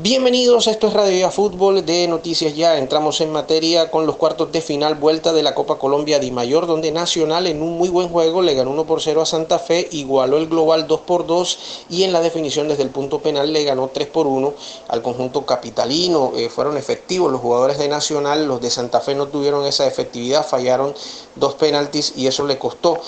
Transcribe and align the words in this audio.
Bienvenidos, 0.00 0.68
esto 0.68 0.86
es 0.86 0.92
Radio 0.92 1.18
Ya 1.18 1.30
Fútbol 1.32 1.84
de 1.84 2.06
Noticias 2.06 2.54
Ya. 2.54 2.78
Entramos 2.78 3.20
en 3.20 3.32
materia 3.32 3.90
con 3.90 4.06
los 4.06 4.14
cuartos 4.14 4.52
de 4.52 4.60
final 4.60 4.94
vuelta 4.94 5.32
de 5.32 5.42
la 5.42 5.56
Copa 5.56 5.76
Colombia 5.76 6.20
Di 6.20 6.30
Mayor, 6.30 6.68
donde 6.68 6.92
Nacional 6.92 7.48
en 7.48 7.60
un 7.60 7.76
muy 7.76 7.88
buen 7.88 8.08
juego 8.08 8.40
le 8.40 8.54
ganó 8.54 8.70
1 8.70 8.84
por 8.84 9.02
0 9.02 9.22
a 9.22 9.26
Santa 9.26 9.58
Fe, 9.58 9.88
igualó 9.90 10.36
el 10.38 10.46
global 10.46 10.86
2 10.86 11.00
por 11.00 11.26
2 11.26 11.86
y 11.90 12.04
en 12.04 12.12
la 12.12 12.20
definición 12.20 12.68
desde 12.68 12.84
el 12.84 12.90
punto 12.90 13.18
penal 13.18 13.52
le 13.52 13.64
ganó 13.64 13.88
3 13.88 14.06
por 14.06 14.28
1 14.28 14.54
al 14.86 15.02
conjunto 15.02 15.44
capitalino. 15.44 16.30
Eh, 16.36 16.48
fueron 16.48 16.76
efectivos 16.76 17.32
los 17.32 17.40
jugadores 17.40 17.76
de 17.78 17.88
Nacional, 17.88 18.46
los 18.46 18.60
de 18.60 18.70
Santa 18.70 19.00
Fe 19.00 19.16
no 19.16 19.26
tuvieron 19.26 19.66
esa 19.66 19.84
efectividad, 19.88 20.46
fallaron 20.46 20.94
dos 21.34 21.56
penaltis 21.56 22.12
y 22.14 22.28
eso 22.28 22.46
le 22.46 22.56
costó 22.56 23.00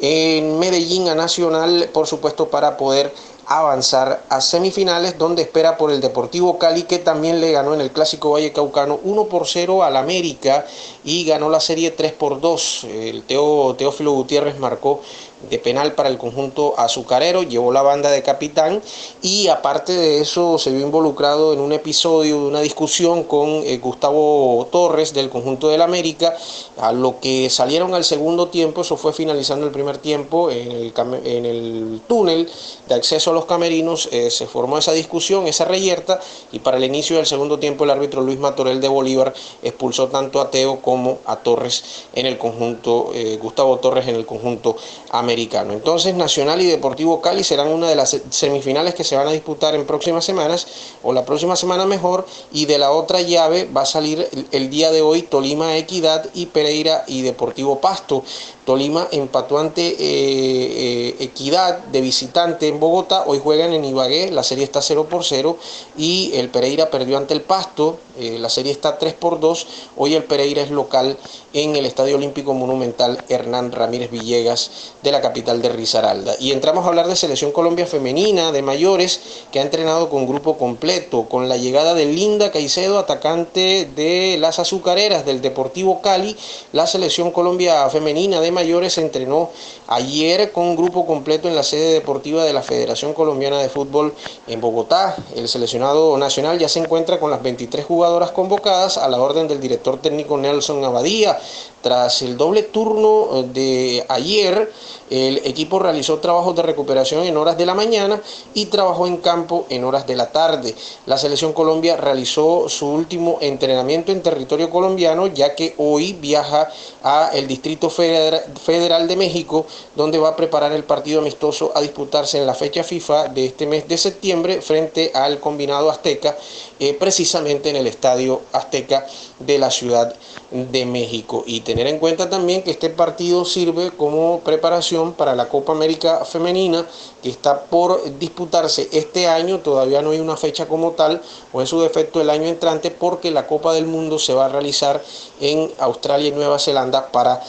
en 0.00 0.58
Medellín 0.58 1.08
a 1.08 1.14
Nacional, 1.14 1.90
por 1.92 2.06
supuesto, 2.06 2.48
para 2.48 2.76
poder 2.76 3.12
avanzar 3.48 4.22
a 4.28 4.42
semifinales 4.42 5.16
donde 5.16 5.42
espera 5.42 5.78
por 5.78 5.90
el 5.90 6.02
Deportivo 6.02 6.58
Cali 6.58 6.82
que 6.82 6.98
también 6.98 7.40
le 7.40 7.52
ganó 7.52 7.72
en 7.72 7.80
el 7.80 7.90
Clásico 7.90 8.32
Valle 8.32 8.52
Caucano 8.52 9.00
1 9.02 9.24
por 9.24 9.46
0 9.46 9.84
al 9.84 9.96
América 9.96 10.66
y 11.02 11.24
ganó 11.24 11.48
la 11.48 11.60
serie 11.60 11.90
3 11.90 12.12
por 12.12 12.40
2. 12.42 12.84
El 12.84 13.22
Teófilo 13.22 14.12
Gutiérrez 14.12 14.58
marcó 14.58 15.00
de 15.42 15.58
penal 15.58 15.92
para 15.92 16.08
el 16.08 16.18
conjunto 16.18 16.74
azucarero, 16.76 17.42
llevó 17.42 17.72
la 17.72 17.82
banda 17.82 18.10
de 18.10 18.22
capitán 18.22 18.82
y 19.22 19.48
aparte 19.48 19.92
de 19.92 20.20
eso 20.20 20.58
se 20.58 20.70
vio 20.70 20.84
involucrado 20.84 21.52
en 21.52 21.60
un 21.60 21.72
episodio 21.72 22.40
de 22.40 22.46
una 22.48 22.60
discusión 22.60 23.22
con 23.24 23.48
eh, 23.48 23.78
Gustavo 23.78 24.66
Torres 24.72 25.14
del 25.14 25.30
conjunto 25.30 25.68
del 25.68 25.82
América, 25.82 26.36
a 26.76 26.92
lo 26.92 27.20
que 27.20 27.48
salieron 27.50 27.94
al 27.94 28.04
segundo 28.04 28.48
tiempo, 28.48 28.80
eso 28.80 28.96
fue 28.96 29.12
finalizando 29.12 29.66
el 29.66 29.72
primer 29.72 29.98
tiempo 29.98 30.50
en 30.50 30.72
el, 30.72 30.92
en 31.24 31.46
el 31.46 32.00
túnel 32.08 32.50
de 32.88 32.94
acceso 32.94 33.30
a 33.30 33.34
los 33.34 33.44
camerinos, 33.44 34.08
eh, 34.10 34.30
se 34.30 34.46
formó 34.46 34.78
esa 34.78 34.92
discusión, 34.92 35.46
esa 35.46 35.64
reyerta 35.64 36.20
y 36.50 36.58
para 36.58 36.78
el 36.78 36.84
inicio 36.84 37.16
del 37.16 37.26
segundo 37.26 37.58
tiempo 37.58 37.84
el 37.84 37.90
árbitro 37.90 38.22
Luis 38.22 38.38
Matorel 38.38 38.80
de 38.80 38.88
Bolívar 38.88 39.32
expulsó 39.62 40.08
tanto 40.08 40.40
a 40.40 40.50
Teo 40.50 40.80
como 40.80 41.18
a 41.24 41.36
Torres 41.36 42.06
en 42.14 42.26
el 42.26 42.38
conjunto, 42.38 43.12
eh, 43.14 43.38
Gustavo 43.40 43.78
Torres 43.78 44.08
en 44.08 44.16
el 44.16 44.26
conjunto 44.26 44.76
americano 45.10 45.27
Entonces 45.30 46.14
Nacional 46.14 46.62
y 46.62 46.66
Deportivo 46.66 47.20
Cali 47.20 47.44
serán 47.44 47.68
una 47.68 47.88
de 47.88 47.96
las 47.96 48.16
semifinales 48.30 48.94
que 48.94 49.04
se 49.04 49.14
van 49.14 49.28
a 49.28 49.32
disputar 49.32 49.74
en 49.74 49.86
próximas 49.86 50.24
semanas 50.24 50.66
o 51.02 51.12
la 51.12 51.24
próxima 51.26 51.54
semana 51.54 51.84
mejor 51.84 52.26
y 52.50 52.64
de 52.64 52.78
la 52.78 52.92
otra 52.92 53.20
llave 53.20 53.68
va 53.76 53.82
a 53.82 53.86
salir 53.86 54.26
el 54.52 54.70
día 54.70 54.90
de 54.90 55.02
hoy 55.02 55.22
Tolima 55.22 55.76
Equidad 55.76 56.30
y 56.32 56.46
Pereira 56.46 57.04
y 57.06 57.20
Deportivo 57.20 57.78
Pasto. 57.78 58.24
Tolima 58.68 59.08
empató 59.12 59.58
ante 59.58 59.80
eh, 59.80 59.96
eh, 59.98 61.16
Equidad 61.20 61.78
de 61.84 62.02
visitante 62.02 62.68
en 62.68 62.78
Bogotá, 62.78 63.24
hoy 63.26 63.40
juegan 63.42 63.72
en 63.72 63.82
Ibagué, 63.82 64.30
la 64.30 64.42
serie 64.42 64.62
está 64.62 64.82
0 64.82 65.06
por 65.08 65.24
0 65.24 65.56
y 65.96 66.32
el 66.34 66.50
Pereira 66.50 66.90
perdió 66.90 67.16
ante 67.16 67.32
el 67.32 67.40
Pasto, 67.40 67.98
eh, 68.18 68.36
la 68.38 68.50
serie 68.50 68.70
está 68.70 68.98
3 68.98 69.14
por 69.14 69.40
2, 69.40 69.66
hoy 69.96 70.14
el 70.14 70.24
Pereira 70.24 70.60
es 70.60 70.70
local 70.70 71.16
en 71.54 71.76
el 71.76 71.86
Estadio 71.86 72.16
Olímpico 72.16 72.52
Monumental 72.52 73.24
Hernán 73.30 73.72
Ramírez 73.72 74.10
Villegas 74.10 74.70
de 75.02 75.12
la 75.12 75.22
capital 75.22 75.62
de 75.62 75.70
Risaralda. 75.70 76.34
Y 76.38 76.52
entramos 76.52 76.84
a 76.84 76.88
hablar 76.88 77.06
de 77.06 77.16
Selección 77.16 77.52
Colombia 77.52 77.86
Femenina 77.86 78.52
de 78.52 78.60
mayores 78.60 79.20
que 79.50 79.60
ha 79.60 79.62
entrenado 79.62 80.10
con 80.10 80.26
grupo 80.26 80.58
completo, 80.58 81.26
con 81.28 81.48
la 81.48 81.56
llegada 81.56 81.94
de 81.94 82.04
Linda 82.04 82.50
Caicedo, 82.52 82.98
atacante 82.98 83.88
de 83.96 84.36
las 84.38 84.58
azucareras 84.58 85.24
del 85.24 85.40
Deportivo 85.40 86.02
Cali, 86.02 86.36
la 86.72 86.86
Selección 86.86 87.30
Colombia 87.30 87.88
Femenina 87.88 88.40
de 88.40 88.57
mayores 88.58 88.94
se 88.94 89.02
entrenó 89.02 89.50
ayer 89.86 90.50
con 90.50 90.64
un 90.64 90.74
grupo 90.74 91.06
completo 91.06 91.46
en 91.46 91.54
la 91.54 91.62
sede 91.62 91.92
deportiva 91.92 92.42
de 92.44 92.52
la 92.52 92.60
Federación 92.60 93.14
Colombiana 93.14 93.58
de 93.60 93.68
Fútbol 93.68 94.12
en 94.48 94.60
Bogotá. 94.60 95.14
El 95.36 95.46
seleccionado 95.46 96.18
nacional 96.18 96.58
ya 96.58 96.68
se 96.68 96.80
encuentra 96.80 97.20
con 97.20 97.30
las 97.30 97.40
23 97.40 97.86
jugadoras 97.86 98.32
convocadas 98.32 98.98
a 98.98 99.08
la 99.08 99.20
orden 99.20 99.46
del 99.46 99.60
director 99.60 100.02
técnico 100.02 100.36
Nelson 100.36 100.84
Abadía. 100.84 101.38
Tras 101.80 102.22
el 102.22 102.36
doble 102.36 102.64
turno 102.64 103.44
de 103.44 104.04
ayer, 104.08 104.72
el 105.10 105.38
equipo 105.44 105.78
realizó 105.78 106.18
trabajos 106.18 106.56
de 106.56 106.62
recuperación 106.62 107.24
en 107.24 107.36
horas 107.36 107.56
de 107.56 107.64
la 107.64 107.74
mañana 107.74 108.20
y 108.52 108.66
trabajó 108.66 109.06
en 109.06 109.18
campo 109.18 109.64
en 109.70 109.84
horas 109.84 110.04
de 110.04 110.16
la 110.16 110.32
tarde. 110.32 110.74
La 111.06 111.16
selección 111.16 111.52
Colombia 111.52 111.96
realizó 111.96 112.68
su 112.68 112.88
último 112.88 113.38
entrenamiento 113.40 114.10
en 114.10 114.22
territorio 114.22 114.70
colombiano 114.70 115.28
ya 115.28 115.54
que 115.54 115.74
hoy 115.78 116.14
viaja 116.14 116.68
a 117.04 117.30
el 117.32 117.46
Distrito 117.46 117.88
Federal 117.90 118.42
de 118.48 119.16
México 119.16 119.66
donde 119.94 120.18
va 120.18 120.30
a 120.30 120.36
preparar 120.36 120.72
el 120.72 120.84
partido 120.84 121.20
amistoso 121.20 121.72
a 121.74 121.80
disputarse 121.80 122.38
en 122.38 122.46
la 122.46 122.54
fecha 122.54 122.82
FIFA 122.82 123.28
de 123.28 123.46
este 123.46 123.66
mes 123.66 123.88
de 123.88 123.98
septiembre 123.98 124.62
frente 124.62 125.10
al 125.14 125.40
combinado 125.40 125.90
azteca 125.90 126.36
eh, 126.78 126.94
precisamente 126.94 127.70
en 127.70 127.76
el 127.76 127.86
Estadio 127.86 128.42
Azteca 128.52 129.06
de 129.38 129.58
la 129.58 129.70
Ciudad 129.70 130.14
de 130.50 130.86
México. 130.86 131.44
Y 131.46 131.60
tener 131.60 131.86
en 131.86 131.98
cuenta 131.98 132.30
también 132.30 132.62
que 132.62 132.70
este 132.70 132.90
partido 132.90 133.44
sirve 133.44 133.90
como 133.90 134.40
preparación 134.40 135.12
para 135.12 135.34
la 135.34 135.48
Copa 135.48 135.72
América 135.72 136.24
Femenina 136.24 136.86
que 137.22 137.30
está 137.30 137.62
por 137.64 138.18
disputarse 138.18 138.88
este 138.92 139.26
año, 139.26 139.58
todavía 139.58 140.02
no 140.02 140.10
hay 140.10 140.20
una 140.20 140.36
fecha 140.36 140.68
como 140.68 140.92
tal, 140.92 141.20
o 141.52 141.60
en 141.60 141.66
su 141.66 141.80
defecto 141.80 142.20
el 142.20 142.30
año 142.30 142.46
entrante, 142.46 142.90
porque 142.90 143.30
la 143.30 143.46
Copa 143.46 143.72
del 143.72 143.86
Mundo 143.86 144.18
se 144.18 144.34
va 144.34 144.46
a 144.46 144.48
realizar 144.48 145.02
en 145.40 145.72
Australia 145.78 146.28
y 146.28 146.32
Nueva 146.32 146.58
Zelanda 146.58 147.10
para 147.10 147.42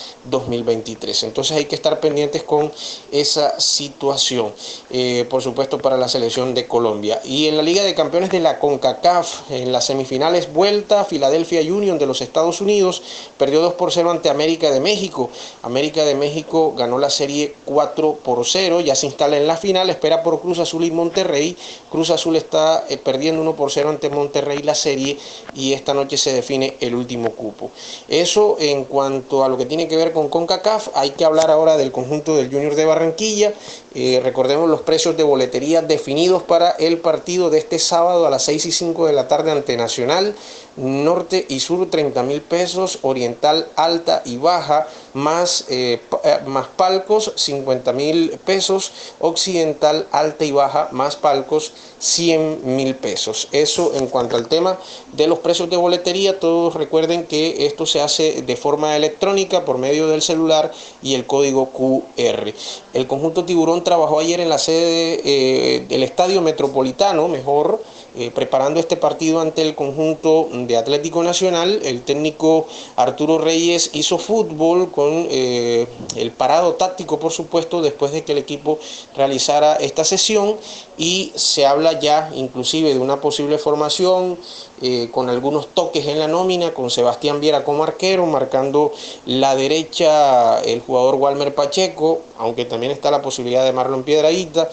2023. 0.90 1.24
Entonces 1.24 1.58
hay 1.58 1.66
que 1.66 1.76
estar 1.76 2.00
pendientes 2.00 2.44
con 2.44 2.72
esa 3.12 3.60
situación, 3.60 4.54
eh, 4.90 5.26
por 5.30 5.42
supuesto 5.42 5.78
para 5.78 5.98
la 5.98 6.08
selección 6.08 6.54
de 6.54 6.68
Colombia. 6.68 7.22
Y 7.24 7.48
en 7.48 7.58
la 7.58 7.64
Liga 7.64 7.84
de 7.84 7.94
Campeones 7.94 8.30
de 8.30 8.40
la 8.40 8.60
CONCACAF, 8.60 9.52
en 9.52 9.72
las 9.72 9.86
semifinales 9.86 10.52
vuelta, 10.54 11.06
Philadelphia 11.06 11.62
Union 11.62 11.98
de 12.00 12.06
los 12.06 12.22
Estados 12.22 12.62
Unidos 12.62 13.02
perdió 13.38 13.62
2 13.62 13.74
por 13.74 13.92
0 13.92 14.12
ante 14.12 14.30
América 14.30 14.72
de 14.72 14.80
México. 14.80 15.30
América 15.62 16.04
de 16.06 16.16
México 16.16 16.74
ganó 16.76 16.98
la 16.98 17.10
serie 17.10 17.56
4 17.66 18.20
por 18.24 18.46
0, 18.46 18.82
ya 18.82 18.96
se 18.96 19.08
instala 19.08 19.38
en 19.38 19.48
la 19.48 19.58
final, 19.58 19.90
espera 19.90 20.24
por 20.24 20.42
Cruz 20.42 20.60
Azul 20.60 20.84
y 20.84 20.92
Monterrey. 20.92 21.58
Cruz 21.90 22.10
Azul 22.10 22.36
está 22.36 22.86
eh, 22.90 22.98
perdiendo 22.98 23.42
1 23.42 23.56
por 23.56 23.72
0 23.72 23.90
ante 23.90 24.10
Monterrey 24.10 24.60
la 24.60 24.76
serie 24.76 25.18
y 25.54 25.74
esta 25.74 25.94
noche 25.94 26.18
se 26.18 26.34
define 26.34 26.78
el 26.80 26.96
último 26.96 27.32
cupo. 27.32 27.72
Eso 28.08 28.58
en 28.60 28.86
cuanto 28.86 29.44
a 29.44 29.50
lo 29.50 29.58
que 29.58 29.66
tiene 29.66 29.88
que 29.88 29.98
ver 29.98 30.14
con 30.14 30.30
CONCACAF, 30.30 30.69
hay 30.94 31.12
que 31.12 31.26
hablar 31.26 31.50
ahora 31.50 31.78
del 31.78 31.92
conjunto 31.92 32.36
del 32.36 32.52
Junior 32.52 32.76
de 32.76 32.86
Barranquilla. 32.86 33.54
Eh, 33.96 34.20
recordemos 34.24 34.70
los 34.70 34.82
precios 34.82 35.18
de 35.18 35.24
boletería 35.24 35.82
definidos 35.82 36.44
para 36.44 36.72
el 36.72 37.00
partido 37.00 37.50
de 37.50 37.58
este 37.60 37.80
sábado 37.80 38.28
a 38.28 38.30
las 38.30 38.44
6 38.44 38.68
y 38.68 38.72
5 38.72 39.08
de 39.08 39.14
la 39.14 39.28
tarde 39.28 39.52
ante 39.52 39.76
Nacional 39.78 40.36
norte 40.80 41.46
y 41.50 41.60
sur 41.60 41.90
30 41.90 42.24
mil 42.24 42.42
pesos, 42.42 43.00
oriental 43.02 43.68
alta 43.76 44.22
y 44.26 44.38
baja, 44.38 44.88
más, 45.14 45.66
eh, 45.70 46.02
eh, 46.24 46.40
más 46.46 46.68
palcos 46.68 47.32
50 47.36 47.94
mil 47.94 48.40
pesos, 48.46 48.92
occidental 49.20 50.08
alta 50.12 50.46
y 50.46 50.52
baja, 50.52 50.90
más 50.92 51.16
palcos 51.16 51.74
100 52.00 52.76
mil 52.76 52.96
pesos. 52.96 53.48
Eso 53.52 53.92
en 53.96 54.08
cuanto 54.08 54.36
al 54.36 54.48
tema 54.48 54.78
de 55.14 55.28
los 55.28 55.40
precios 55.40 55.70
de 55.70 55.78
boletería, 55.78 56.40
todos 56.40 56.76
recuerden 56.76 57.26
que 57.26 57.66
esto 57.66 57.86
se 57.86 58.02
hace 58.02 58.42
de 58.42 58.56
forma 58.56 58.96
electrónica 58.96 59.66
por 59.66 59.78
medio 59.78 60.08
del 60.08 60.22
celular 60.22 60.72
y 61.02 61.16
el 61.16 61.26
código 61.26 61.70
QR. 61.70 62.54
El 62.94 63.08
conjunto 63.08 63.46
Tiburón 63.46 63.84
trabajó 63.84 64.20
ayer 64.20 64.40
en 64.40 64.50
la 64.50 64.58
sede 64.58 65.22
eh, 65.24 65.86
del 65.88 66.04
Estadio 66.04 66.42
Metropolitano, 66.42 67.28
mejor 67.28 67.82
eh, 68.16 68.32
preparando 68.32 68.80
este 68.80 68.98
partido 68.98 69.40
ante 69.40 69.62
el 69.62 69.76
conjunto 69.76 70.50
de 70.52 70.78
Atlético 70.78 71.24
Nacional. 71.24 71.80
El 71.84 72.02
técnico 72.02 72.68
Arturo 72.96 73.38
Reyes 73.38 73.92
hizo 73.94 74.18
fútbol 74.18 74.92
con 74.92 75.28
eh, 75.30 75.88
el 76.16 76.32
parado 76.32 76.74
táctico, 76.74 77.20
por 77.20 77.32
supuesto, 77.32 77.82
después 77.82 78.12
de 78.12 78.24
que 78.24 78.32
el 78.32 78.40
equipo 78.40 78.80
realizara 79.16 79.76
esta 79.76 80.04
sesión 80.04 80.58
y 80.98 81.32
se 81.36 81.66
habla 81.66 82.00
ya 82.00 82.30
inclusive 82.36 82.94
de 82.94 83.00
una 83.00 83.22
posible 83.22 83.58
formación 83.58 84.38
eh, 84.82 85.10
con 85.12 85.30
algunos 85.30 85.68
toques 85.68 86.06
en 86.08 86.20
la 86.20 86.28
nómina, 86.28 86.74
con 86.74 86.90
Sebastián 86.90 87.40
Viera 87.40 87.64
como 87.64 87.84
arquero, 87.84 88.26
marcando 88.26 88.92
la 89.26 89.56
derecha 89.56 90.62
el 90.62 90.82
jugador 90.82 91.16
Walmer 91.16 91.54
Pacheco, 91.54 92.22
aunque 92.38 92.66
también 92.66 92.92
está 92.92 93.12
la 93.12 93.22
posibilidad 93.22 93.64
de 93.64 93.74
Marlon 93.74 94.04
Piedradita, 94.04 94.70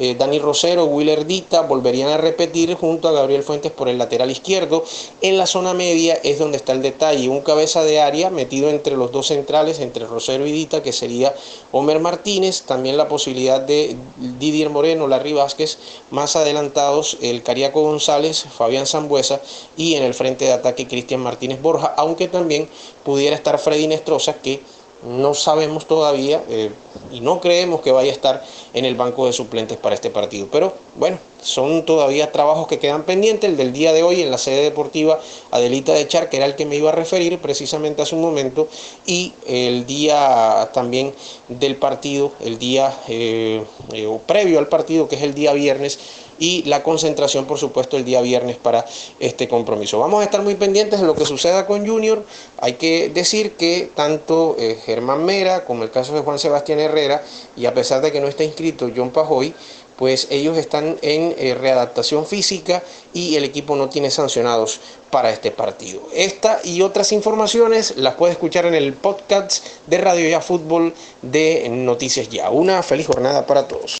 eh, 0.00 0.16
Dani 0.18 0.38
Rosero, 0.38 0.86
Willer 0.86 1.26
Dita 1.26 1.60
volverían 1.60 2.08
a 2.08 2.16
repetir 2.16 2.74
junto 2.74 3.06
a 3.06 3.12
Gabriel 3.12 3.42
Fuentes 3.42 3.70
por 3.70 3.90
el 3.90 3.98
lateral 3.98 4.30
izquierdo. 4.30 4.82
En 5.20 5.36
la 5.36 5.46
zona 5.46 5.74
media 5.74 6.14
es 6.24 6.38
donde 6.38 6.56
está 6.56 6.72
el 6.72 6.80
detalle, 6.80 7.28
un 7.28 7.42
cabeza 7.42 7.84
de 7.84 8.00
área 8.00 8.30
metido 8.30 8.70
entre 8.70 8.96
los 8.96 9.12
dos 9.12 9.26
centrales, 9.26 9.78
entre 9.78 10.06
Rosero 10.06 10.46
y 10.46 10.52
Dita, 10.52 10.82
que 10.82 10.92
sería 10.92 11.34
Homer 11.70 12.00
Martínez, 12.00 12.62
también 12.62 12.96
la 12.96 13.08
posibilidad 13.08 13.60
de 13.60 13.94
Didier 14.38 14.70
Moreno, 14.70 15.06
Larry 15.06 15.34
Vázquez, 15.34 15.76
más 16.10 16.34
adelantados 16.34 17.18
el 17.20 17.42
Cariaco 17.42 17.82
González, 17.82 18.46
Fabián 18.56 18.86
Zambuesa 18.86 19.42
y 19.76 19.96
en 19.96 20.02
el 20.02 20.14
frente 20.14 20.46
de 20.46 20.52
ataque 20.52 20.88
Cristian 20.88 21.20
Martínez 21.20 21.60
Borja, 21.60 21.92
aunque 21.98 22.26
también 22.26 22.70
pudiera 23.04 23.36
estar 23.36 23.58
Freddy 23.58 23.86
Nestroza 23.86 24.34
que 24.34 24.62
no 25.02 25.34
sabemos 25.34 25.86
todavía 25.86 26.44
eh, 26.48 26.72
y 27.10 27.20
no 27.20 27.40
creemos 27.40 27.80
que 27.80 27.92
vaya 27.92 28.10
a 28.10 28.14
estar 28.14 28.42
en 28.72 28.84
el 28.84 28.96
banco 28.96 29.26
de 29.26 29.32
suplentes 29.32 29.78
para 29.78 29.94
este 29.94 30.10
partido. 30.10 30.48
Pero 30.50 30.74
bueno, 30.96 31.18
son 31.42 31.84
todavía 31.84 32.32
trabajos 32.32 32.66
que 32.68 32.78
quedan 32.78 33.04
pendientes. 33.04 33.50
El 33.50 33.56
del 33.56 33.72
día 33.72 33.92
de 33.92 34.02
hoy 34.02 34.22
en 34.22 34.30
la 34.30 34.38
sede 34.38 34.62
deportiva 34.62 35.20
Adelita 35.50 35.92
de 35.92 36.06
Char, 36.06 36.28
que 36.28 36.36
era 36.36 36.46
el 36.46 36.56
que 36.56 36.66
me 36.66 36.76
iba 36.76 36.90
a 36.90 36.94
referir 36.94 37.38
precisamente 37.38 38.02
hace 38.02 38.14
un 38.14 38.22
momento, 38.22 38.68
y 39.06 39.32
el 39.46 39.86
día 39.86 40.70
también 40.72 41.14
del 41.48 41.76
partido, 41.76 42.32
el 42.40 42.58
día 42.58 42.94
eh, 43.08 43.64
eh, 43.92 44.18
previo 44.26 44.58
al 44.58 44.68
partido, 44.68 45.08
que 45.08 45.16
es 45.16 45.22
el 45.22 45.34
día 45.34 45.52
viernes, 45.52 45.98
y 46.40 46.62
la 46.64 46.82
concentración, 46.82 47.44
por 47.44 47.58
supuesto, 47.58 47.98
el 47.98 48.04
día 48.04 48.22
viernes 48.22 48.56
para 48.56 48.86
este 49.18 49.46
compromiso. 49.46 49.98
Vamos 49.98 50.22
a 50.22 50.24
estar 50.24 50.40
muy 50.42 50.54
pendientes 50.54 50.98
de 50.98 51.06
lo 51.06 51.14
que 51.14 51.26
suceda 51.26 51.66
con 51.66 51.86
Junior. 51.86 52.24
Hay 52.58 52.74
que 52.74 53.10
decir 53.10 53.52
que 53.52 53.90
tanto 53.94 54.56
eh, 54.58 54.78
Germán 54.86 55.26
Mera 55.26 55.66
como 55.66 55.84
el 55.84 55.90
caso 55.90 56.14
de 56.14 56.20
Juan 56.20 56.38
Sebastián 56.38 56.80
Herrera, 56.80 57.22
y 57.56 57.66
a 57.66 57.74
pesar 57.74 58.00
de 58.00 58.10
que 58.10 58.20
no 58.20 58.26
está 58.26 58.42
inscrito 58.42 58.90
John 58.96 59.10
Pajoy, 59.10 59.54
pues 60.00 60.28
ellos 60.30 60.56
están 60.56 60.96
en 61.02 61.34
eh, 61.36 61.54
readaptación 61.54 62.24
física 62.24 62.82
y 63.12 63.36
el 63.36 63.44
equipo 63.44 63.76
no 63.76 63.90
tiene 63.90 64.10
sancionados 64.10 64.80
para 65.10 65.30
este 65.30 65.50
partido. 65.50 66.00
Esta 66.14 66.58
y 66.64 66.80
otras 66.80 67.12
informaciones 67.12 67.98
las 67.98 68.14
puede 68.14 68.32
escuchar 68.32 68.64
en 68.64 68.74
el 68.74 68.94
podcast 68.94 69.62
de 69.86 69.98
Radio 69.98 70.26
Ya 70.30 70.40
Fútbol 70.40 70.94
de 71.20 71.68
Noticias 71.68 72.30
Ya. 72.30 72.48
Una 72.48 72.82
feliz 72.82 73.08
jornada 73.08 73.44
para 73.44 73.68
todos. 73.68 73.98